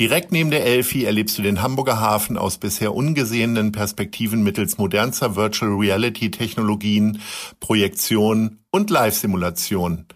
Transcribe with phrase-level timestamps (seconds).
[0.00, 5.36] Direkt neben der Elfi erlebst du den Hamburger Hafen aus bisher ungesehenen Perspektiven mittels modernster
[5.36, 7.22] Virtual Reality Technologien,
[7.60, 10.06] Projektion und Live-Simulation.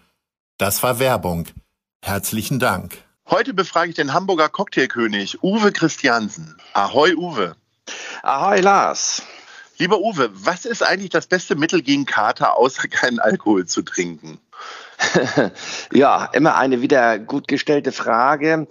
[0.57, 1.47] Das war Werbung.
[2.03, 2.97] Herzlichen Dank.
[3.29, 6.57] Heute befrage ich den Hamburger Cocktailkönig Uwe Christiansen.
[6.73, 7.55] Ahoi Uwe.
[8.21, 9.23] Ahoi Lars.
[9.77, 14.39] Lieber Uwe, was ist eigentlich das beste Mittel gegen Kater, außer keinen Alkohol zu trinken?
[15.93, 18.67] ja, immer eine wieder gut gestellte Frage.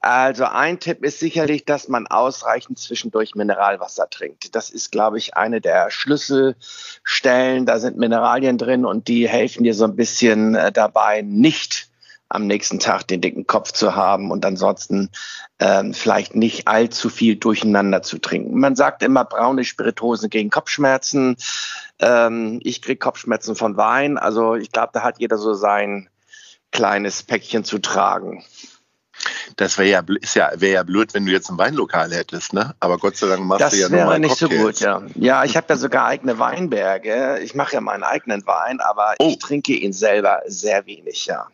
[0.00, 4.54] Also ein Tipp ist sicherlich, dass man ausreichend zwischendurch Mineralwasser trinkt.
[4.54, 7.66] Das ist, glaube ich, eine der Schlüsselstellen.
[7.66, 11.91] Da sind Mineralien drin und die helfen dir so ein bisschen äh, dabei, nicht
[12.34, 15.10] am nächsten Tag den dicken Kopf zu haben und ansonsten
[15.58, 18.58] ähm, vielleicht nicht allzu viel durcheinander zu trinken.
[18.58, 21.36] Man sagt immer braune Spirituosen gegen Kopfschmerzen.
[22.00, 24.18] Ähm, ich kriege Kopfschmerzen von Wein.
[24.18, 26.08] Also ich glaube, da hat jeder so sein
[26.70, 28.42] kleines Päckchen zu tragen.
[29.56, 32.74] Das wäre ja, ist ja, wär ja blöd, wenn du jetzt ein Weinlokal hättest, ne?
[32.80, 34.58] Aber Gott sei Dank machst das du ja nur nur mal nicht Cocktails.
[34.60, 35.02] so gut, ja.
[35.14, 37.38] Ja, ich habe ja sogar eigene Weinberge.
[37.42, 39.28] Ich mache ja meinen eigenen Wein, aber Oh.
[39.28, 41.46] ich trinke ihn selber sehr wenig, ja.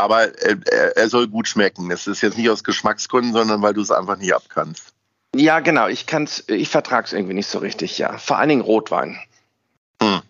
[0.00, 1.88] Aber äh, er, er soll gut schmecken.
[1.88, 4.92] Das ist jetzt nicht aus Geschmacksgründen, sondern weil du es einfach nicht abkannst.
[5.34, 5.86] Ja, genau.
[5.86, 8.18] Ich kann's, ich vertrag's irgendwie nicht so richtig, ja.
[8.18, 9.18] Vor allen Dingen Rotwein.
[10.02, 10.22] Hm.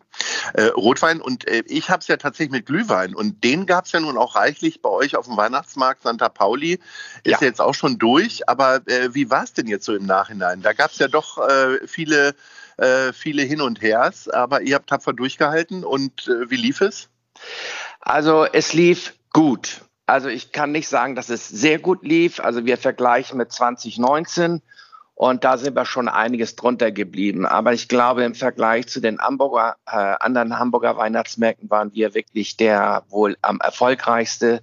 [0.52, 3.92] Äh, Rotwein und äh, ich habe es ja tatsächlich mit Glühwein und den gab es
[3.92, 6.72] ja nun auch reichlich bei euch auf dem Weihnachtsmarkt Santa Pauli.
[6.72, 6.80] Ist
[7.24, 7.38] Ja.
[7.40, 10.60] jetzt auch schon durch, aber äh, wie war es denn jetzt so im Nachhinein?
[10.60, 12.34] Da gab es ja doch äh, viele,
[12.76, 17.08] äh, viele Hin und Hers, aber ihr habt tapfer durchgehalten und äh, wie lief es?
[18.00, 19.82] Also es lief gut.
[20.06, 22.40] Also ich kann nicht sagen, dass es sehr gut lief.
[22.40, 24.60] Also wir vergleichen mit 2019
[25.20, 27.44] und da sind wir schon einiges drunter geblieben.
[27.44, 32.56] Aber ich glaube, im Vergleich zu den Hamburger, äh, anderen Hamburger Weihnachtsmärkten waren wir wirklich
[32.56, 34.62] der wohl am erfolgreichste.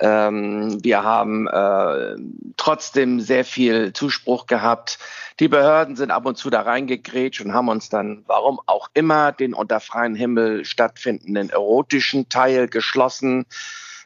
[0.00, 2.16] Ähm, wir haben äh,
[2.56, 4.98] trotzdem sehr viel Zuspruch gehabt.
[5.38, 9.30] Die Behörden sind ab und zu da reingegrätscht und haben uns dann, warum auch immer,
[9.30, 13.46] den unter freiem Himmel stattfindenden erotischen Teil geschlossen.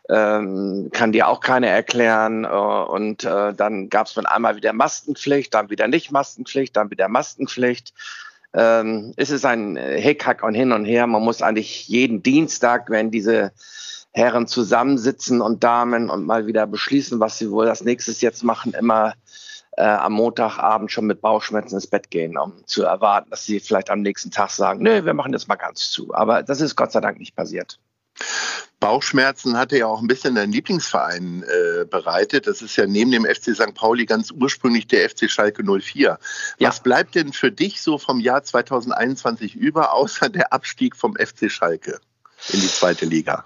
[0.08, 2.44] Ähm, kann dir auch keiner erklären.
[2.44, 6.90] Äh, und äh, dann gab es von einmal wieder Maskenpflicht, dann wieder nicht Maskenpflicht, dann
[6.90, 7.92] wieder Maskenpflicht.
[8.54, 11.06] Ähm, es ist ein Hickhack und hin und her.
[11.06, 13.52] Man muss eigentlich jeden Dienstag, wenn diese
[14.12, 18.72] Herren zusammensitzen und Damen und mal wieder beschließen, was sie wohl als nächstes jetzt machen,
[18.72, 19.12] immer
[19.76, 23.90] äh, am Montagabend schon mit Bauchschmerzen ins Bett gehen, um zu erwarten, dass sie vielleicht
[23.90, 26.14] am nächsten Tag sagen, nö, wir machen das mal ganz zu.
[26.14, 27.78] Aber das ist Gott sei Dank nicht passiert.
[28.78, 32.46] Bauchschmerzen hatte ja auch ein bisschen dein Lieblingsverein äh, bereitet.
[32.46, 33.74] Das ist ja neben dem FC St.
[33.74, 36.18] Pauli ganz ursprünglich der FC Schalke 04.
[36.58, 36.68] Ja.
[36.68, 41.50] Was bleibt denn für dich so vom Jahr 2021 über, außer der Abstieg vom FC
[41.50, 42.00] Schalke
[42.50, 43.44] in die zweite Liga?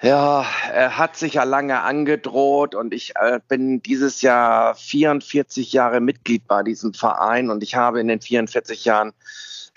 [0.00, 6.00] Ja, er hat sich ja lange angedroht und ich äh, bin dieses Jahr 44 Jahre
[6.00, 9.12] Mitglied bei diesem Verein und ich habe in den 44 Jahren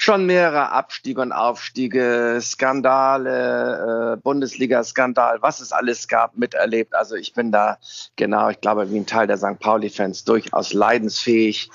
[0.01, 6.95] schon mehrere Abstiege und Aufstiege, Skandale, äh, Bundesliga-Skandal, was es alles gab, miterlebt.
[6.95, 7.77] Also ich bin da
[8.15, 9.59] genau, ich glaube, wie ein Teil der St.
[9.59, 11.69] Pauli-Fans durchaus leidensfähig.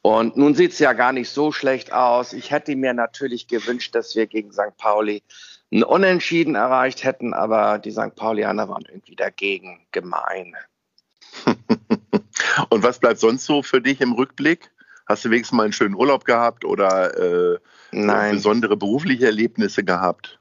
[0.00, 2.32] Und nun sieht's ja gar nicht so schlecht aus.
[2.34, 4.76] Ich hätte mir natürlich gewünscht, dass wir gegen St.
[4.78, 5.24] Pauli
[5.72, 8.14] ein Unentschieden erreicht hätten, aber die St.
[8.14, 10.54] Paulianer waren irgendwie dagegen gemein.
[12.68, 14.70] Und was bleibt sonst so für dich im Rückblick?
[15.06, 17.58] Hast du wenigstens mal einen schönen Urlaub gehabt oder äh,
[17.90, 20.38] besondere berufliche Erlebnisse gehabt?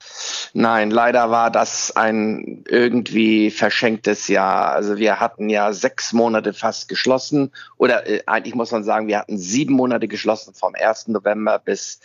[0.54, 4.72] nein, leider war das ein irgendwie verschenktes Jahr.
[4.72, 9.20] Also wir hatten ja sechs Monate fast geschlossen oder äh, eigentlich muss man sagen, wir
[9.20, 11.10] hatten sieben Monate geschlossen vom 1.
[11.10, 12.00] November bis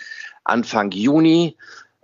[0.45, 1.57] Anfang Juni.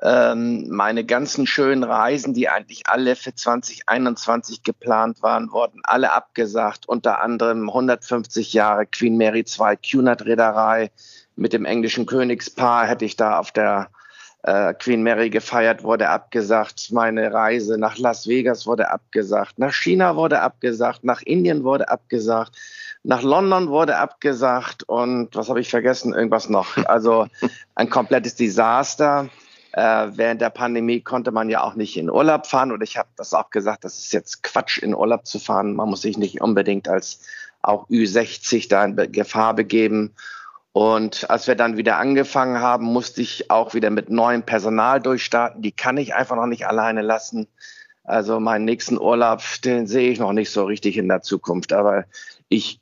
[0.04, 6.88] Ähm, meine ganzen schönen Reisen, die eigentlich alle für 2021 geplant waren, wurden alle abgesagt.
[6.88, 10.90] Unter anderem 150 Jahre Queen Mary II Cunard Reederei
[11.36, 13.90] mit dem englischen Königspaar hätte ich da auf der
[14.42, 16.90] äh, Queen Mary gefeiert, wurde abgesagt.
[16.90, 19.60] Meine Reise nach Las Vegas wurde abgesagt.
[19.60, 21.04] Nach China wurde abgesagt.
[21.04, 22.56] Nach Indien wurde abgesagt.
[23.04, 24.82] Nach London wurde abgesagt.
[24.82, 26.12] Und was habe ich vergessen?
[26.12, 26.76] Irgendwas noch.
[26.86, 27.28] Also
[27.76, 29.28] ein komplettes Desaster.
[29.72, 32.72] Äh, während der Pandemie konnte man ja auch nicht in Urlaub fahren.
[32.72, 35.74] Und ich habe das auch gesagt, das ist jetzt Quatsch, in Urlaub zu fahren.
[35.74, 37.20] Man muss sich nicht unbedingt als
[37.62, 40.14] auch Ü60 da in Gefahr begeben.
[40.72, 45.62] Und als wir dann wieder angefangen haben, musste ich auch wieder mit neuem Personal durchstarten.
[45.62, 47.46] Die kann ich einfach noch nicht alleine lassen.
[48.04, 51.72] Also meinen nächsten Urlaub, den sehe ich noch nicht so richtig in der Zukunft.
[51.72, 52.04] Aber
[52.48, 52.80] ich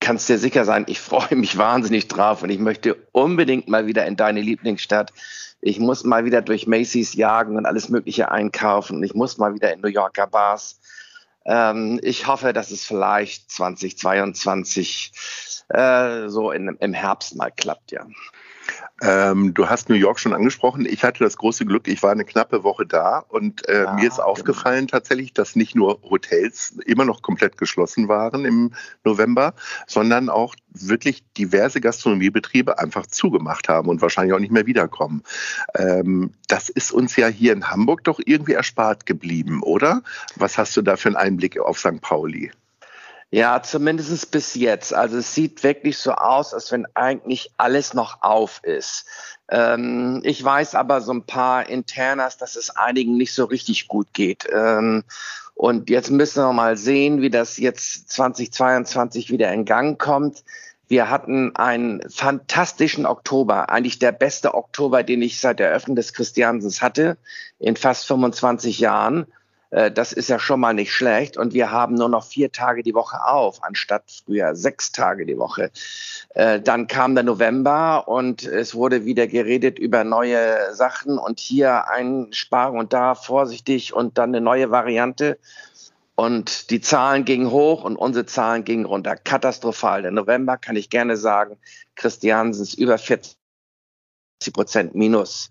[0.00, 3.86] kann es dir sicher sein, ich freue mich wahnsinnig drauf und ich möchte unbedingt mal
[3.86, 5.12] wieder in deine Lieblingsstadt.
[5.66, 9.02] Ich muss mal wieder durch Macy's jagen und alles Mögliche einkaufen.
[9.02, 10.78] Ich muss mal wieder in New Yorker Bars.
[11.44, 15.10] Ähm, ich hoffe, dass es vielleicht 2022
[15.70, 18.06] äh, so in, im Herbst mal klappt, ja.
[19.02, 20.86] Ähm, du hast New York schon angesprochen.
[20.86, 24.08] Ich hatte das große Glück, ich war eine knappe Woche da und äh, ah, mir
[24.08, 24.98] ist aufgefallen genau.
[24.98, 28.72] tatsächlich, dass nicht nur Hotels immer noch komplett geschlossen waren im
[29.04, 29.52] November,
[29.86, 35.22] sondern auch wirklich diverse Gastronomiebetriebe einfach zugemacht haben und wahrscheinlich auch nicht mehr wiederkommen.
[35.74, 40.02] Ähm, das ist uns ja hier in Hamburg doch irgendwie erspart geblieben, oder?
[40.36, 42.00] Was hast du da für einen Einblick auf St.
[42.00, 42.50] Pauli?
[43.36, 44.94] Ja, zumindest bis jetzt.
[44.94, 49.04] Also es sieht wirklich so aus, als wenn eigentlich alles noch auf ist.
[49.50, 54.14] Ähm, ich weiß aber so ein paar Internas, dass es einigen nicht so richtig gut
[54.14, 54.46] geht.
[54.50, 55.04] Ähm,
[55.54, 60.42] und jetzt müssen wir mal sehen, wie das jetzt 2022 wieder in Gang kommt.
[60.88, 66.14] Wir hatten einen fantastischen Oktober, eigentlich der beste Oktober, den ich seit der Eröffnung des
[66.14, 67.18] Christiansens hatte,
[67.58, 69.26] in fast 25 Jahren.
[69.76, 71.36] Äh, das ist ja schon mal nicht schlecht.
[71.36, 75.38] Und wir haben nur noch vier Tage die Woche auf, anstatt früher sechs Tage die
[75.38, 75.70] Woche.
[76.30, 81.88] Äh, dann kam der November und es wurde wieder geredet über neue Sachen und hier
[81.88, 85.38] einsparen und da vorsichtig und dann eine neue Variante.
[86.14, 89.16] Und die Zahlen gingen hoch und unsere Zahlen gingen runter.
[89.16, 90.00] Katastrophal.
[90.00, 91.58] Der November kann ich gerne sagen,
[91.94, 93.36] Christiansens über 40
[94.54, 95.50] Prozent minus.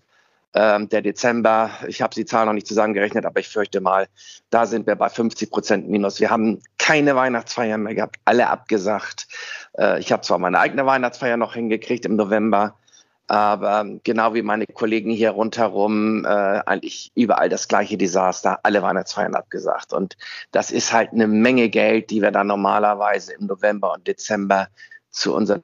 [0.58, 4.06] Ähm, der Dezember, ich habe die Zahl noch nicht zusammengerechnet, aber ich fürchte mal,
[4.48, 6.18] da sind wir bei 50 Prozent minus.
[6.18, 9.28] Wir haben keine Weihnachtsfeier mehr gehabt, alle abgesagt.
[9.76, 12.78] Äh, ich habe zwar meine eigene Weihnachtsfeier noch hingekriegt im November,
[13.26, 19.34] aber genau wie meine Kollegen hier rundherum, äh, eigentlich überall das gleiche Desaster, alle Weihnachtsfeiern
[19.34, 19.92] abgesagt.
[19.92, 20.16] Und
[20.52, 24.68] das ist halt eine Menge Geld, die wir dann normalerweise im November und Dezember
[25.10, 25.62] zu unseren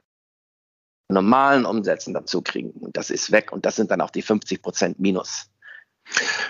[1.13, 2.71] normalen Umsätzen dazu kriegen.
[2.71, 5.49] Und das ist weg und das sind dann auch die 50 Prozent Minus.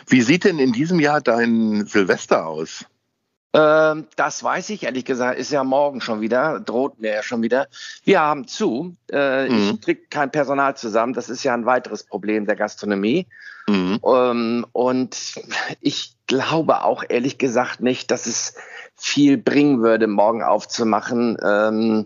[0.07, 2.85] Wie sieht denn in diesem Jahr dein Silvester aus?
[3.55, 7.43] Ähm, das weiß ich ehrlich gesagt, ist ja morgen schon wieder, droht mir ja schon
[7.43, 7.67] wieder.
[8.03, 8.95] Wir haben zu.
[9.11, 9.73] Äh, mhm.
[9.75, 11.13] Ich kriege kein Personal zusammen.
[11.13, 13.27] Das ist ja ein weiteres Problem der Gastronomie.
[13.67, 13.99] Mhm.
[14.03, 15.35] Ähm, und
[15.81, 18.55] ich glaube auch ehrlich gesagt nicht, dass es
[18.95, 21.37] viel bringen würde, morgen aufzumachen.
[21.43, 22.05] Ähm,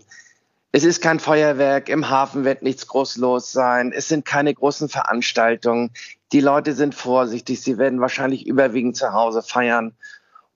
[0.72, 4.88] es ist kein Feuerwerk, im Hafen wird nichts groß los sein, es sind keine großen
[4.88, 5.90] Veranstaltungen.
[6.32, 9.94] Die Leute sind vorsichtig, sie werden wahrscheinlich überwiegend zu Hause feiern.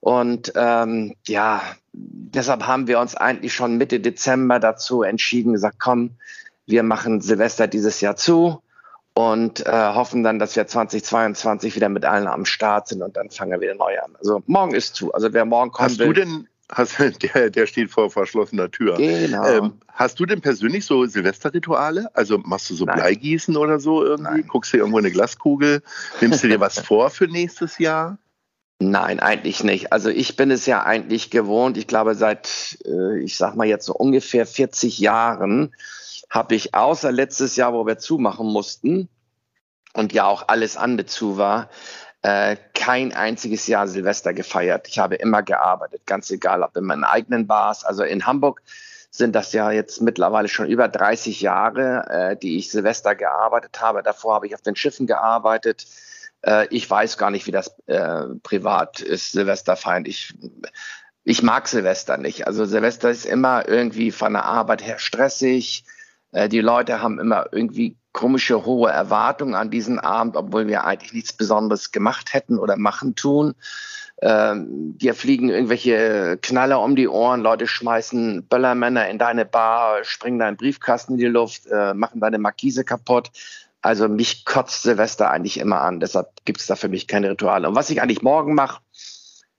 [0.00, 1.62] Und ähm, ja,
[1.92, 6.10] deshalb haben wir uns eigentlich schon Mitte Dezember dazu entschieden, gesagt, komm,
[6.66, 8.62] wir machen Silvester dieses Jahr zu
[9.14, 13.30] und äh, hoffen dann, dass wir 2022 wieder mit allen am Start sind und dann
[13.30, 14.14] fangen wir wieder neu an.
[14.18, 15.12] Also morgen ist zu.
[15.12, 15.90] Also wer morgen kommt.
[15.90, 18.96] Hast will, du denn Hast, der, der steht vor verschlossener Tür.
[18.96, 19.44] Genau.
[19.44, 22.08] Ähm, hast du denn persönlich so Silvesterrituale?
[22.14, 22.96] Also machst du so Nein.
[22.96, 24.38] Bleigießen oder so irgendwie?
[24.38, 24.46] Nein.
[24.48, 25.82] Guckst du irgendwo eine Glaskugel?
[26.20, 28.18] Nimmst du dir was vor für nächstes Jahr?
[28.78, 29.92] Nein, eigentlich nicht.
[29.92, 31.76] Also ich bin es ja eigentlich gewohnt.
[31.76, 35.74] Ich glaube, seit, äh, ich sag mal jetzt so ungefähr 40 Jahren
[36.30, 39.08] habe ich außer letztes Jahr, wo wir zumachen mussten
[39.92, 41.68] und ja auch alles andere zu war,
[42.22, 44.88] äh, kein einziges Jahr Silvester gefeiert.
[44.88, 47.84] Ich habe immer gearbeitet, ganz egal, ob in meinen eigenen Bars.
[47.84, 48.62] Also in Hamburg
[49.10, 54.02] sind das ja jetzt mittlerweile schon über 30 Jahre, äh, die ich Silvester gearbeitet habe.
[54.02, 55.86] Davor habe ich auf den Schiffen gearbeitet.
[56.42, 60.04] Äh, ich weiß gar nicht, wie das äh, privat ist, Silvester feiern.
[60.06, 60.34] Ich,
[61.24, 62.46] ich mag Silvester nicht.
[62.46, 65.84] Also Silvester ist immer irgendwie von der Arbeit her stressig.
[66.30, 71.12] Äh, die Leute haben immer irgendwie komische hohe Erwartungen an diesen Abend, obwohl wir eigentlich
[71.12, 73.54] nichts Besonderes gemacht hätten oder machen tun.
[74.20, 80.38] Ähm, dir fliegen irgendwelche Knaller um die Ohren, Leute schmeißen Böllermänner in deine Bar, springen
[80.38, 83.30] deinen Briefkasten in die Luft, äh, machen deine Markise kaputt.
[83.80, 85.98] Also mich kotzt Silvester eigentlich immer an.
[85.98, 87.68] Deshalb gibt es da für mich keine Rituale.
[87.68, 88.80] Und was ich eigentlich morgen mache,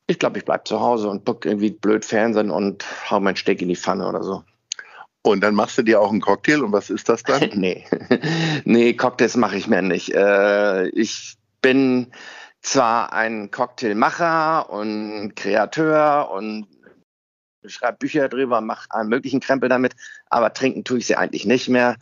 [0.07, 3.62] ich glaube, ich bleibe zu Hause und gucke irgendwie blöd Fernsehen und hau mein Steak
[3.62, 4.43] in die Pfanne oder so.
[5.24, 7.50] Und dann machst du dir auch einen Cocktail und was ist das dann?
[7.56, 7.86] nee.
[8.65, 10.13] nee, Cocktails mache ich mir nicht.
[10.13, 12.12] Äh, ich bin
[12.62, 16.68] zwar ein Cocktailmacher und Kreateur und
[17.65, 19.96] schreibe Bücher drüber, mache allen möglichen Krempel damit,
[20.30, 21.96] aber trinken tue ich sie eigentlich nicht mehr.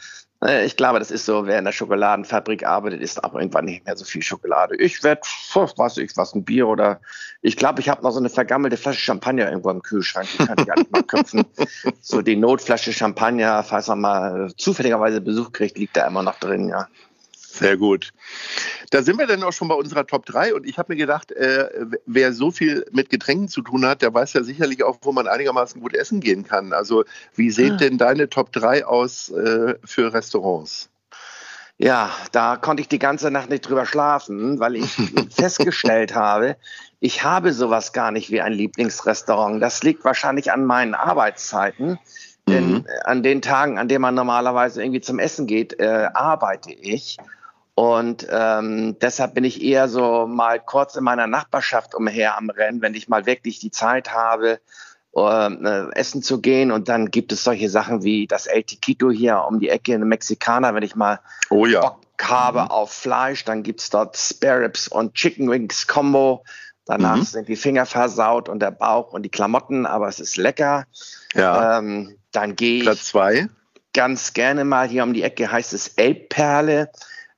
[0.44, 3.86] Äh, ich glaube, das ist so, wer in der Schokoladenfabrik arbeitet, ist auch irgendwann nicht
[3.86, 4.76] mehr so viel Schokolade.
[4.78, 5.22] Ich werde,
[5.54, 7.00] was ich, was, ein Bier oder
[7.42, 10.58] ich glaube, ich habe noch so eine vergammelte Flasche Champagner irgendwo im Kühlschrank, die kann
[10.60, 11.46] ich gar nicht mal köpfen.
[12.02, 16.68] So die Notflasche Champagner, falls man mal zufälligerweise Besuch kriegt, liegt da immer noch drin,
[16.68, 16.88] ja.
[17.54, 18.12] Sehr gut.
[18.92, 21.32] Da sind wir dann auch schon bei unserer Top 3 und ich habe mir gedacht,
[21.34, 21.70] äh,
[22.06, 25.28] wer so viel mit Getränken zu tun hat, der weiß ja sicherlich auch, wo man
[25.28, 26.72] einigermaßen gut essen gehen kann.
[26.72, 27.04] Also
[27.36, 27.78] wie sieht ah.
[27.78, 30.90] denn deine Top 3 aus äh, für Restaurants?
[31.78, 34.96] Ja, da konnte ich die ganze Nacht nicht drüber schlafen, weil ich
[35.30, 36.56] festgestellt habe,
[37.00, 39.62] ich habe sowas gar nicht wie ein Lieblingsrestaurant.
[39.62, 42.00] Das liegt wahrscheinlich an meinen Arbeitszeiten.
[42.48, 42.86] Denn mhm.
[43.04, 47.18] an den Tagen, an denen man normalerweise irgendwie zum Essen geht, äh, arbeite ich.
[47.74, 52.82] Und ähm, deshalb bin ich eher so mal kurz in meiner Nachbarschaft umher am Rennen,
[52.82, 54.60] wenn ich mal wirklich die Zeit habe,
[55.16, 56.72] äh, essen zu gehen.
[56.72, 60.08] Und dann gibt es solche Sachen wie das El Tiquito hier um die Ecke in
[60.08, 61.82] Mexikaner, wenn ich mal oh ja.
[61.82, 62.68] Bock habe mhm.
[62.68, 63.46] auf Fleisch.
[63.46, 66.44] Dann gibt es dort Spare Ribs und Chicken Wings Combo.
[66.86, 67.24] Danach mhm.
[67.24, 70.86] sind die Finger versaut und der Bauch und die Klamotten, aber es ist lecker.
[71.34, 71.80] Ja.
[71.80, 73.48] Ähm, dann gehe ich Platz zwei.
[73.94, 76.92] ganz gerne mal hier um die Ecke, heißt es Elbperle.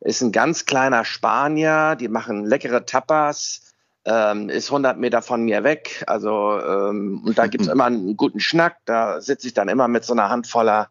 [0.03, 3.61] Ist ein ganz kleiner Spanier, die machen leckere Tapas.
[4.05, 6.03] Ähm, ist 100 Meter von mir weg.
[6.07, 8.77] Also, ähm, und da gibt es immer einen guten Schnack.
[8.85, 10.89] Da sitze ich dann immer mit so einer Handvoller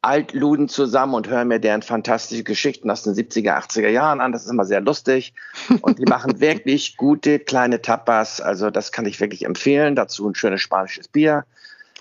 [0.00, 4.32] Altluden zusammen und höre mir deren fantastische Geschichten aus den 70er, 80er Jahren an.
[4.32, 5.34] Das ist immer sehr lustig.
[5.82, 8.40] Und die machen wirklich gute kleine Tapas.
[8.40, 9.94] Also, das kann ich wirklich empfehlen.
[9.94, 11.44] Dazu ein schönes spanisches Bier.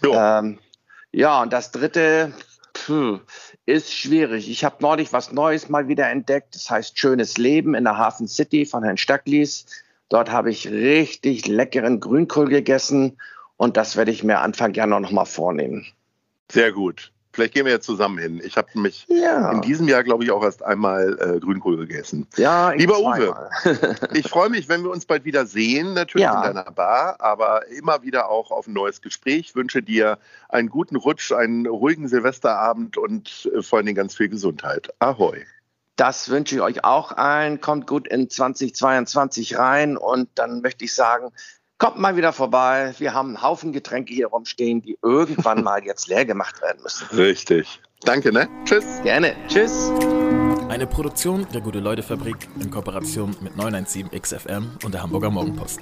[0.02, 0.60] Ähm,
[1.12, 2.34] ja, und das dritte
[2.86, 4.50] pff, ist schwierig.
[4.50, 6.56] Ich habe neulich was Neues mal wieder entdeckt.
[6.56, 9.66] Das heißt Schönes Leben in der Hafen City von Herrn Stacklis.
[10.10, 13.18] Dort habe ich richtig leckeren Grünkohl gegessen
[13.58, 15.88] und das werde ich mir Anfang Januar nochmal vornehmen.
[16.52, 17.13] Sehr gut.
[17.34, 18.42] Vielleicht gehen wir ja zusammen hin.
[18.44, 19.52] Ich habe mich ja.
[19.52, 22.28] in diesem Jahr, glaube ich, auch erst einmal äh, Grünkohl gegessen.
[22.38, 23.50] Ja, Lieber Uwe,
[24.14, 26.46] ich freue mich, wenn wir uns bald wieder sehen, natürlich ja.
[26.46, 29.40] in deiner Bar, aber immer wieder auch auf ein neues Gespräch.
[29.40, 34.16] Ich wünsche dir einen guten Rutsch, einen ruhigen Silvesterabend und äh, vor allen Dingen ganz
[34.16, 34.94] viel Gesundheit.
[35.00, 35.44] Ahoi.
[35.96, 37.62] Das wünsche ich euch auch allen.
[37.62, 41.32] Kommt gut in 2022 rein und dann möchte ich sagen,
[41.84, 42.94] Kommt mal wieder vorbei.
[42.98, 47.06] Wir haben einen Haufen Getränke hier rumstehen, die irgendwann mal jetzt leer gemacht werden müssen.
[47.14, 47.82] Richtig.
[48.06, 48.48] Danke, ne?
[48.64, 48.86] Tschüss.
[49.04, 49.36] Gerne.
[49.50, 49.92] Tschüss.
[50.70, 55.82] Eine Produktion der Gute-Leute-Fabrik in Kooperation mit 917XFM und der Hamburger Morgenpost.